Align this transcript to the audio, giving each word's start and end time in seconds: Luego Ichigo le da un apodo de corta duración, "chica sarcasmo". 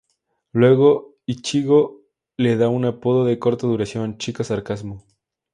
Luego 0.51 1.19
Ichigo 1.27 2.01
le 2.35 2.57
da 2.57 2.69
un 2.69 2.85
apodo 2.85 3.23
de 3.23 3.37
corta 3.37 3.67
duración, 3.67 4.17
"chica 4.17 4.43
sarcasmo". 4.43 5.05